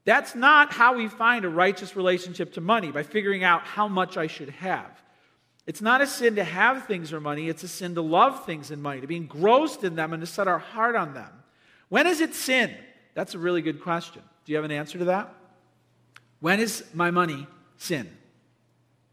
[0.05, 4.17] That's not how we find a righteous relationship to money, by figuring out how much
[4.17, 4.89] I should have.
[5.67, 8.71] It's not a sin to have things or money, it's a sin to love things
[8.71, 11.29] and money, to be engrossed in them and to set our heart on them.
[11.89, 12.73] When is it sin?
[13.13, 14.21] That's a really good question.
[14.45, 15.33] Do you have an answer to that?
[16.39, 18.09] When is my money sin?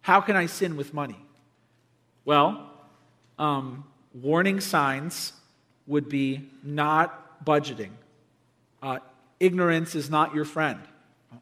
[0.01, 1.19] How can I sin with money?
[2.25, 2.71] Well,
[3.39, 5.33] um, warning signs
[5.87, 7.91] would be not budgeting.
[8.81, 8.99] Uh,
[9.41, 10.81] ignorance is not your friend.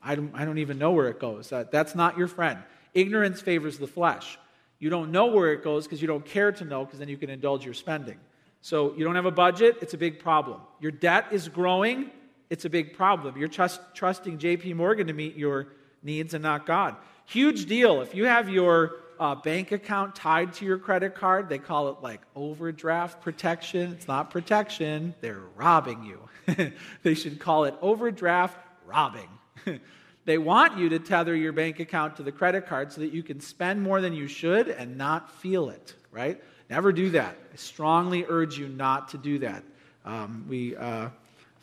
[0.03, 1.51] I don't, I don't even know where it goes.
[1.51, 2.61] That, that's not your friend.
[2.94, 4.38] Ignorance favors the flesh.
[4.83, 7.16] You don't know where it goes because you don't care to know because then you
[7.16, 8.18] can indulge your spending.
[8.62, 10.61] So you don't have a budget, it's a big problem.
[10.81, 12.11] Your debt is growing,
[12.51, 13.38] it's a big problem.
[13.38, 15.68] You're trust, trusting JP Morgan to meet your
[16.03, 16.97] needs and not God.
[17.27, 18.01] Huge deal.
[18.01, 21.99] If you have your uh, bank account tied to your credit card, they call it
[22.03, 23.92] like overdraft protection.
[23.92, 26.73] It's not protection, they're robbing you.
[27.05, 29.29] they should call it overdraft robbing.
[30.24, 33.22] They want you to tether your bank account to the credit card so that you
[33.22, 36.42] can spend more than you should and not feel it, right?
[36.70, 37.37] Never do that.
[37.52, 39.64] I strongly urge you not to do that.
[40.04, 41.08] Um, we, uh,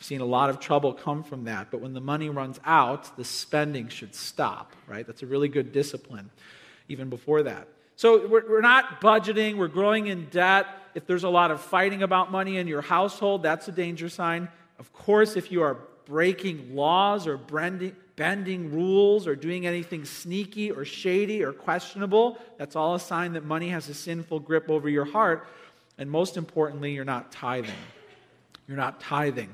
[0.00, 3.14] have seen a lot of trouble come from that, but when the money runs out,
[3.18, 5.06] the spending should stop, right?
[5.06, 6.30] That's a really good discipline,
[6.88, 7.68] even before that.
[7.96, 10.66] So we're, we're not budgeting, we're growing in debt.
[10.94, 14.48] If there's a lot of fighting about money in your household, that's a danger sign.
[14.78, 17.36] Of course, if you are breaking laws or
[18.20, 23.46] bending, rules or doing anything sneaky or shady or questionable, that's all a sign that
[23.46, 25.48] money has a sinful grip over your heart.
[25.96, 27.72] And most importantly, you're not tithing.
[28.68, 29.48] You're not tithing.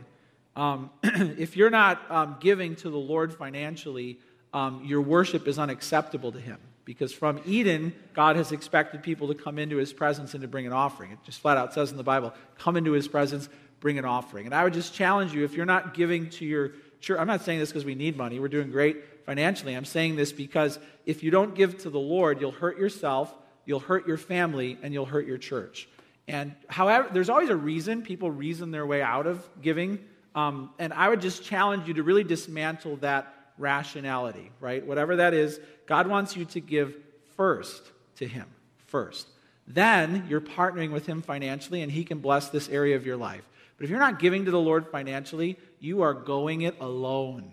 [0.57, 4.19] Um, if you're not um, giving to the Lord financially,
[4.53, 6.59] um, your worship is unacceptable to Him.
[6.85, 10.67] Because from Eden, God has expected people to come into His presence and to bring
[10.67, 11.13] an offering.
[11.13, 13.49] It just flat out says in the Bible, come into His presence,
[13.79, 14.47] bring an offering.
[14.47, 17.43] And I would just challenge you if you're not giving to your Sure, I'm not
[17.43, 18.41] saying this because we need money.
[18.41, 19.75] We're doing great financially.
[19.75, 23.81] I'm saying this because if you don't give to the Lord, you'll hurt yourself, you'll
[23.81, 25.89] hurt your family, and you'll hurt your church.
[26.29, 28.03] And however, there's always a reason.
[28.03, 29.99] People reason their way out of giving.
[30.35, 34.85] Um, and I would just challenge you to really dismantle that rationality, right?
[34.85, 36.97] Whatever that is, God wants you to give
[37.37, 37.83] first
[38.17, 38.47] to Him,
[38.87, 39.29] first.
[39.67, 43.43] Then you're partnering with Him financially, and He can bless this area of your life.
[43.77, 47.51] But if you're not giving to the Lord financially, you are going it alone.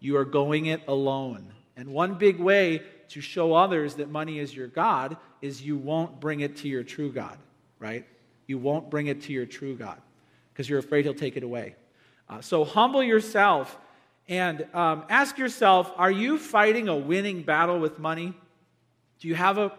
[0.00, 1.52] You are going it alone.
[1.76, 6.20] And one big way to show others that money is your God is you won't
[6.20, 7.38] bring it to your true God,
[7.78, 8.06] right?
[8.46, 10.00] You won't bring it to your true God
[10.52, 11.76] because you're afraid he'll take it away.
[12.28, 13.78] Uh, so humble yourself
[14.28, 18.34] and um, ask yourself are you fighting a winning battle with money?
[19.20, 19.72] Do you have a,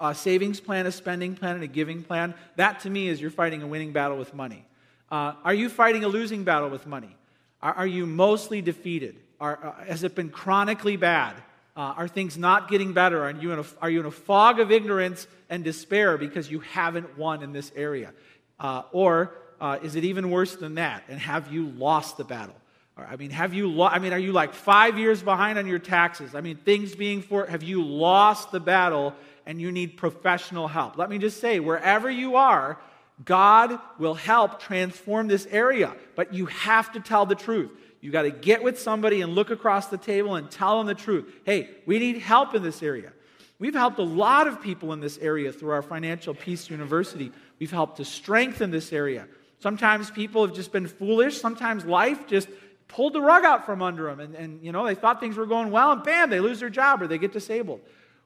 [0.00, 2.34] a, savings plan, a spending plan, and a giving plan?
[2.56, 4.64] That to me is you're fighting a winning battle with money.
[5.10, 7.16] Uh, are you fighting a losing battle with money?
[7.62, 9.16] Are, are you mostly defeated?
[9.40, 11.36] Are, uh, has it been chronically bad?
[11.76, 13.22] Uh, are things not getting better?
[13.22, 16.60] Are you, in a, are you in a fog of ignorance and despair because you
[16.60, 18.12] haven't won in this area?
[18.60, 21.04] Uh, or uh, is it even worse than that?
[21.08, 22.54] And have you lost the battle?
[22.96, 23.70] I mean, have you?
[23.70, 26.34] Lo- I mean, are you like five years behind on your taxes?
[26.34, 27.46] I mean, things being for.
[27.46, 29.14] Have you lost the battle
[29.46, 30.98] and you need professional help?
[30.98, 32.78] Let me just say, wherever you are,
[33.24, 37.70] God will help transform this area, but you have to tell the truth.
[38.00, 40.94] You got to get with somebody and look across the table and tell them the
[40.94, 41.32] truth.
[41.44, 43.12] Hey, we need help in this area.
[43.58, 47.30] We've helped a lot of people in this area through our Financial Peace University.
[47.60, 49.28] We've helped to strengthen this area.
[49.60, 51.40] Sometimes people have just been foolish.
[51.40, 52.48] Sometimes life just
[52.88, 54.18] pulled the rug out from under them.
[54.18, 56.70] And, and, you know, they thought things were going well, and bam, they lose their
[56.70, 57.80] job or they get disabled.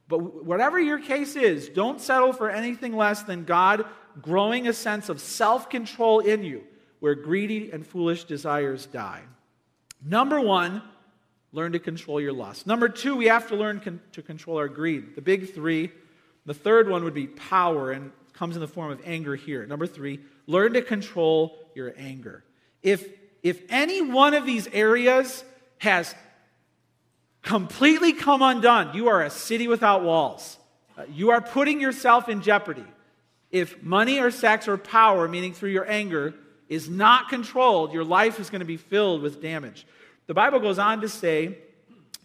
[0.09, 3.85] But whatever your case is, don't settle for anything less than God
[4.21, 6.65] growing a sense of self control in you
[7.01, 9.23] where greedy and foolish desires die.
[10.05, 10.83] Number one,
[11.53, 12.67] learn to control your lust.
[12.67, 15.15] Number two, we have to learn con- to control our greed.
[15.15, 15.91] The big three.
[16.45, 19.67] The third one would be power and comes in the form of anger here.
[19.67, 22.45] Number three, learn to control your anger.
[22.83, 23.09] If,
[23.43, 25.43] if any one of these areas
[25.79, 26.15] has
[27.43, 30.59] completely come undone, you are a city without walls.
[30.97, 32.85] Uh, you are putting yourself in jeopardy.
[33.57, 36.35] If money or sex or power, meaning through your anger,
[36.69, 39.87] is not controlled, your life is going to be filled with damage.
[40.27, 41.57] The Bible goes on to say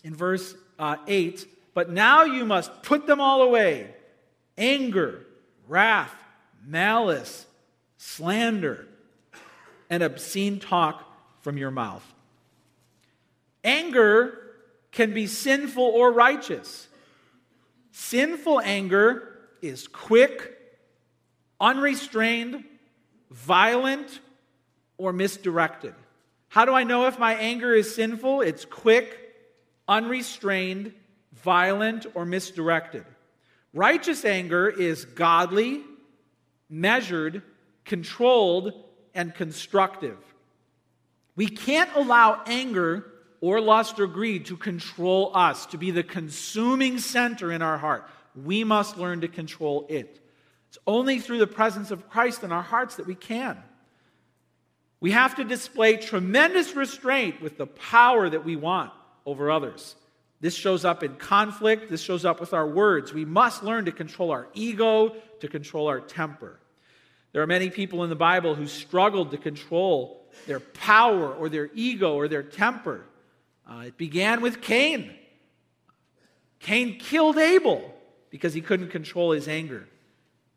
[0.04, 3.94] in verse uh, 8, but now you must put them all away
[4.58, 5.26] anger,
[5.70, 6.14] wrath,
[6.66, 7.46] malice,
[7.98, 8.86] slander,
[9.90, 11.06] and obscene talk
[11.40, 12.06] from your mouth.
[13.64, 14.38] Anger
[14.92, 16.90] can be sinful or righteous.
[17.94, 20.58] Sinful anger is quick,
[21.62, 22.66] unrestrained,
[23.30, 24.20] violent,
[24.98, 25.94] or misdirected.
[26.50, 28.42] How do I know if my anger is sinful?
[28.42, 29.18] It's quick,
[29.88, 30.94] unrestrained,
[31.32, 33.06] violent, or misdirected.
[33.74, 35.84] Righteous anger is godly,
[36.70, 37.42] measured,
[37.86, 38.74] controlled,
[39.14, 40.18] and constructive.
[41.36, 43.06] We can't allow anger
[43.40, 48.08] or lust or greed to control us, to be the consuming center in our heart.
[48.36, 50.20] We must learn to control it.
[50.72, 53.58] It's only through the presence of Christ in our hearts that we can.
[55.02, 58.94] We have to display tremendous restraint with the power that we want
[59.26, 59.98] over others.
[60.40, 63.12] This shows up in conflict, this shows up with our words.
[63.12, 66.58] We must learn to control our ego, to control our temper.
[67.34, 71.70] There are many people in the Bible who struggled to control their power or their
[71.74, 73.04] ego or their temper.
[73.70, 75.14] Uh, it began with Cain.
[76.60, 77.94] Cain killed Abel
[78.30, 79.90] because he couldn't control his anger.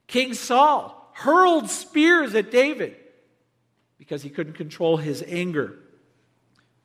[0.07, 2.97] King Saul hurled spears at David
[3.99, 5.79] because he couldn't control his anger.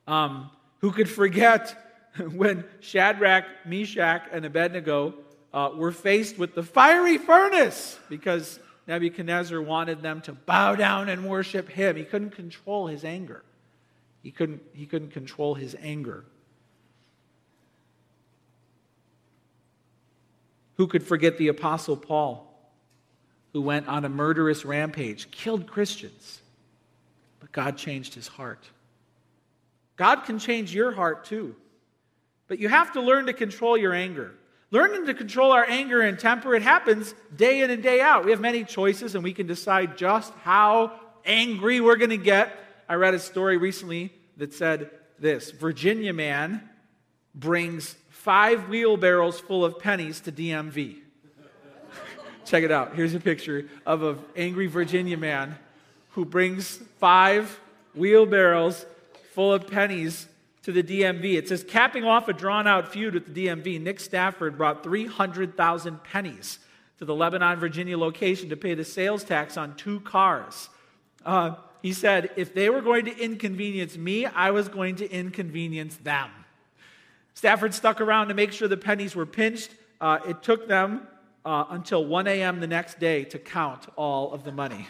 [0.08, 1.76] Um, who could forget
[2.32, 5.14] when Shadrach, Meshach, and Abednego
[5.54, 11.30] uh, were faced with the fiery furnace because Nebuchadnezzar wanted them to bow down and
[11.30, 11.96] worship him?
[11.96, 13.44] He couldn't control his anger.
[14.24, 16.26] He couldn't, he couldn't control his anger.
[20.76, 22.49] Who could forget the Apostle Paul,
[23.54, 26.42] who went on a murderous rampage, killed Christians?
[27.40, 28.70] But God changed his heart.
[29.96, 31.56] God can change your heart too.
[32.48, 34.34] But you have to learn to control your anger.
[34.72, 38.24] Learning to control our anger and temper, it happens day in and day out.
[38.24, 42.56] We have many choices and we can decide just how angry we're going to get.
[42.88, 46.68] I read a story recently that said this Virginia man
[47.34, 50.98] brings five wheelbarrows full of pennies to DMV.
[52.50, 52.96] Check it out.
[52.96, 55.56] Here's a picture of an angry Virginia man
[56.14, 57.60] who brings five
[57.94, 58.88] wheelbarrows
[59.34, 60.26] full of pennies
[60.64, 61.38] to the DMV.
[61.38, 66.04] It says, capping off a drawn out feud with the DMV, Nick Stafford brought 300,000
[66.04, 66.58] pennies
[66.98, 70.70] to the Lebanon, Virginia location to pay the sales tax on two cars.
[71.24, 75.98] Uh, he said, if they were going to inconvenience me, I was going to inconvenience
[75.98, 76.32] them.
[77.36, 79.70] Stafford stuck around to make sure the pennies were pinched.
[80.02, 81.08] Uh, it took them
[81.50, 82.60] uh, until 1 a.m.
[82.60, 84.88] the next day to count all of the money.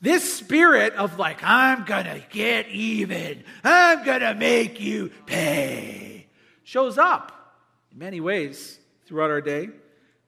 [0.00, 6.26] This spirit of like, I'm gonna get even, I'm gonna make you pay,
[6.64, 7.58] shows up
[7.92, 9.68] in many ways throughout our day.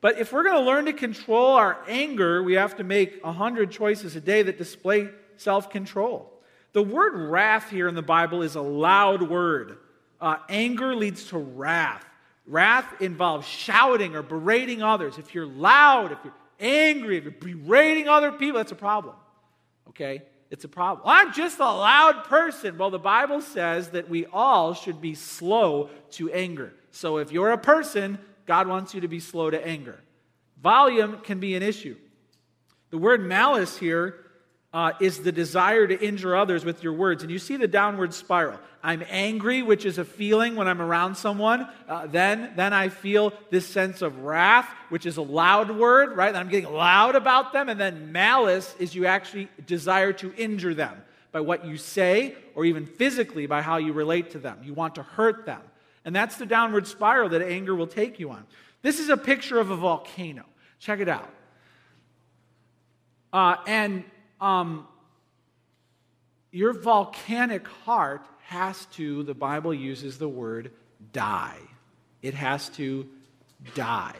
[0.03, 3.71] But if we're to learn to control our anger, we have to make a hundred
[3.71, 6.31] choices a day that display self control.
[6.75, 9.79] The word wrath here in the Bible is a loud word.
[10.21, 12.05] Uh, anger leads to wrath.
[12.47, 15.19] Wrath involves shouting or berating others.
[15.19, 19.15] If you're loud, if you're angry, if you're berating other people, that's a problem.
[19.89, 20.23] Okay?
[20.51, 21.07] It's a problem.
[21.07, 22.77] I'm just a loud person.
[22.77, 26.75] Well, the Bible says that we all should be slow to anger.
[26.91, 30.01] So if you're a person, God wants you to be slow to anger.
[30.63, 31.97] Volume can be an issue.
[32.91, 34.22] The word malice here
[34.73, 37.23] uh, is the desire to injure others with your words.
[37.23, 38.59] And you see the downward spiral.
[38.83, 41.69] I'm angry, which is a feeling when I'm around someone.
[41.87, 46.35] Uh, then, then I feel this sense of wrath, which is a loud word, right?
[46.35, 47.69] I'm getting loud about them.
[47.69, 51.03] And then malice is you actually desire to injure them
[51.33, 54.59] by what you say or even physically by how you relate to them.
[54.63, 55.61] You want to hurt them.
[56.05, 58.45] And that's the downward spiral that anger will take you on.
[58.81, 60.45] This is a picture of a volcano.
[60.81, 61.31] Check it out.
[63.33, 64.05] Uh, and
[64.43, 64.87] um,
[66.51, 70.73] your volcanic heart has to, the Bible uses the word
[71.13, 71.59] die.
[72.21, 73.09] It has to
[73.75, 74.17] die.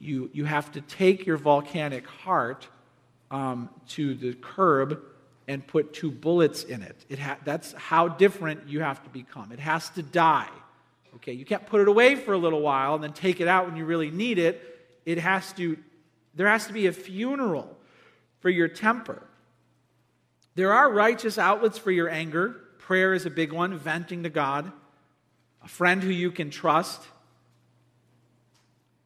[0.00, 2.66] You, you have to take your volcanic heart
[3.30, 5.00] um, to the curb
[5.46, 7.04] and put two bullets in it.
[7.10, 9.52] it ha- that's how different you have to become.
[9.52, 10.48] It has to die.
[11.16, 13.66] Okay, you can't put it away for a little while and then take it out
[13.66, 14.88] when you really need it.
[15.04, 15.76] It has to,
[16.34, 17.76] there has to be a funeral
[18.40, 19.22] for your temper.
[20.54, 22.60] There are righteous outlets for your anger.
[22.78, 24.70] Prayer is a big one, venting to God,
[25.62, 27.00] a friend who you can trust.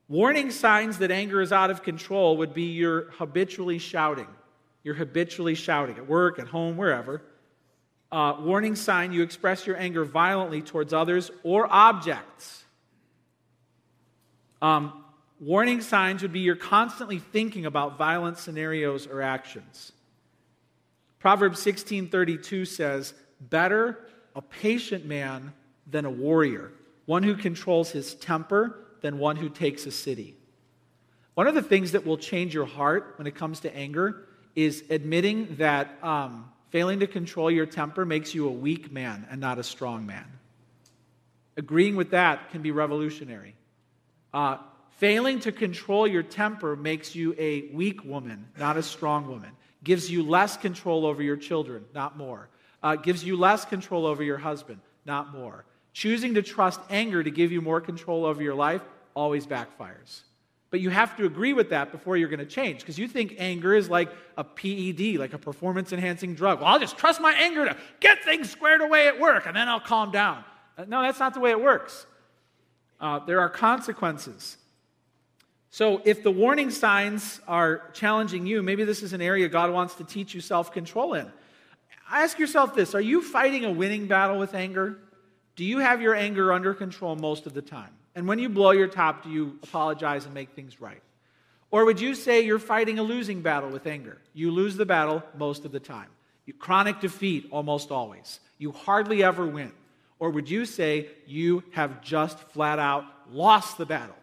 [0.08, 4.26] Warning signs that anger is out of control would be you're habitually shouting.
[4.82, 7.22] You're habitually shouting at work, at home, wherever.
[8.10, 12.64] Uh, warning sign you express your anger violently towards others or objects.
[14.62, 15.04] Um,
[15.40, 19.92] warning signs would be you're constantly thinking about violent scenarios or actions.
[21.18, 23.98] Proverbs 16:32 says, "Better
[24.34, 25.52] a patient man
[25.86, 26.72] than a warrior,
[27.06, 30.36] one who controls his temper than one who takes a city."
[31.34, 34.84] One of the things that will change your heart when it comes to anger is
[34.90, 39.58] admitting that um, failing to control your temper makes you a weak man and not
[39.58, 40.26] a strong man.
[41.56, 43.54] Agreeing with that can be revolutionary.
[44.34, 44.58] Uh,
[44.96, 49.52] failing to control your temper makes you a weak woman, not a strong woman
[49.84, 52.48] gives you less control over your children, not more.
[52.82, 55.64] Uh, gives you less control over your husband, not more.
[55.92, 58.82] Choosing to trust anger to give you more control over your life
[59.14, 60.22] always backfires.
[60.70, 63.36] But you have to agree with that before you're going to change because you think
[63.38, 66.60] anger is like a PED, like a performance enhancing drug.
[66.60, 69.66] Well, I'll just trust my anger to get things squared away at work and then
[69.68, 70.44] I'll calm down.
[70.76, 72.06] Uh, no, that's not the way it works.
[73.00, 74.57] Uh, there are consequences.
[75.70, 79.94] So, if the warning signs are challenging you, maybe this is an area God wants
[79.96, 81.30] to teach you self control in.
[82.10, 84.98] Ask yourself this Are you fighting a winning battle with anger?
[85.56, 87.90] Do you have your anger under control most of the time?
[88.14, 91.02] And when you blow your top, do you apologize and make things right?
[91.70, 94.18] Or would you say you're fighting a losing battle with anger?
[94.32, 96.08] You lose the battle most of the time.
[96.46, 98.40] You, chronic defeat almost always.
[98.56, 99.72] You hardly ever win.
[100.18, 104.16] Or would you say you have just flat out lost the battle?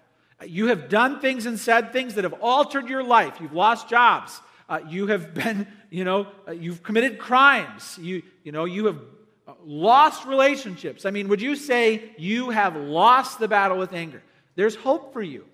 [0.46, 3.38] You have done things and said things that have altered your life.
[3.40, 4.42] You've lost jobs.
[4.68, 7.98] Uh, you have been, you know, uh, you've committed crimes.
[8.02, 9.00] You, you know, you have
[9.48, 11.06] uh, lost relationships.
[11.06, 14.22] I mean, would you say you have lost the battle with anger?
[14.56, 15.46] There's hope for you.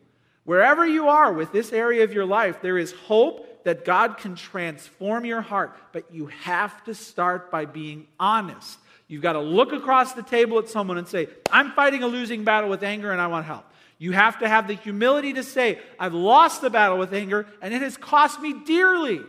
[0.44, 4.36] Wherever you are with this area of your life, there is hope that God can
[4.36, 5.76] transform your heart.
[5.92, 8.80] But you have to start by being honest.
[9.08, 12.44] You've got to look across the table at someone and say, I'm fighting a losing
[12.44, 13.66] battle with anger and I want help.
[14.02, 17.72] You have to have the humility to say, I've lost the battle with anger and
[17.72, 19.22] it has cost me dearly.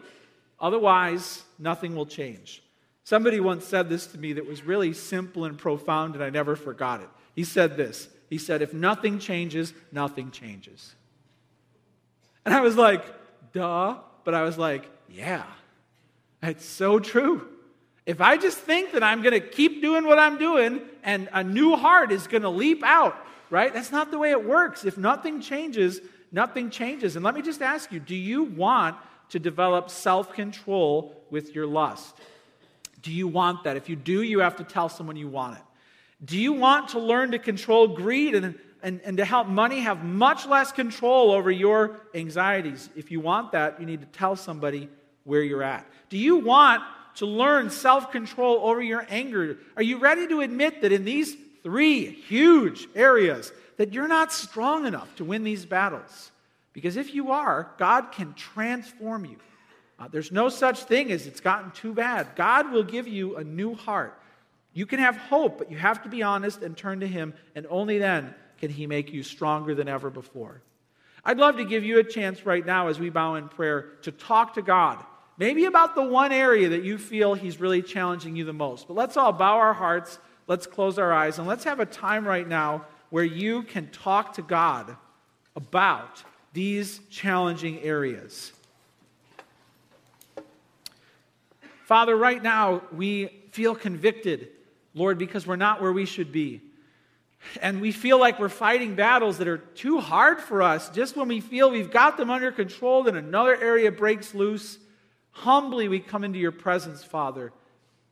[0.59, 2.63] Otherwise, nothing will change.
[3.05, 6.57] Somebody once said this to me that was really simple and profound, and I never
[6.57, 7.09] forgot it.
[7.37, 10.95] He said this He said, If nothing changes, nothing changes.
[12.47, 13.05] And I was like,
[13.53, 13.99] duh.
[14.25, 15.45] But I was like, yeah,
[16.43, 17.47] it's so true.
[18.07, 21.45] If I just think that I'm going to keep doing what I'm doing and a
[21.45, 23.17] new heart is going to leap out,
[23.53, 23.75] right?
[23.75, 24.87] That's not the way it works.
[24.87, 26.01] If nothing changes,
[26.33, 27.17] nothing changes.
[27.17, 28.97] And let me just ask you do you want
[29.29, 32.17] to develop self control with your lust?
[33.03, 33.77] Do you want that?
[33.77, 35.65] If you do, you have to tell someone you want it.
[36.25, 40.03] Do you want to learn to control greed and, and, and to help money have
[40.03, 42.89] much less control over your anxieties?
[42.97, 44.89] If you want that, you need to tell somebody
[45.25, 45.87] where you're at.
[46.09, 46.83] Do you want
[47.17, 49.59] to learn self control over your anger?
[49.77, 54.87] Are you ready to admit that in these three huge areas that you're not strong
[54.87, 56.31] enough to win these battles.
[56.73, 59.37] Because if you are, God can transform you.
[59.99, 62.29] Uh, there's no such thing as it's gotten too bad.
[62.35, 64.19] God will give you a new heart.
[64.73, 67.67] You can have hope, but you have to be honest and turn to Him, and
[67.69, 70.63] only then can He make you stronger than ever before.
[71.25, 74.11] I'd love to give you a chance right now as we bow in prayer to
[74.11, 75.05] talk to God.
[75.39, 78.89] Maybe about the one area that you feel He's really challenging you the most.
[78.89, 82.27] But let's all bow our hearts, let's close our eyes, and let's have a time
[82.27, 84.97] right now where you can talk to God
[85.55, 86.23] about
[86.53, 88.53] these challenging areas.
[91.85, 94.49] Father, right now we feel convicted,
[94.95, 96.63] Lord, because we're not where we should be.
[97.61, 100.89] And we feel like we're fighting battles that are too hard for us.
[100.91, 104.79] Just when we feel we've got them under control, then another area breaks loose.
[105.33, 107.53] Humbly, we come into your presence, Father,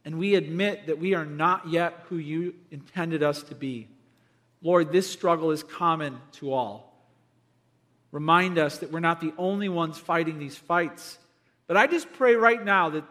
[0.04, 3.88] and we admit that we are not yet who you intended us to be.
[4.62, 6.90] Lord, this struggle is common to all.
[8.12, 11.18] Remind us that we're not the only ones fighting these fights.
[11.66, 13.04] But I just pray right now that,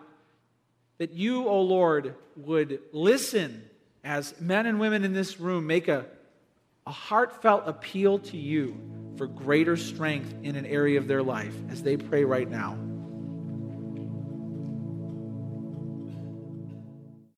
[0.97, 3.63] that you, O oh Lord, would listen
[4.03, 6.05] as men and women in this room make a,
[6.85, 8.77] a heartfelt appeal to you
[9.17, 12.77] for greater strength in an area of their life as they pray right now.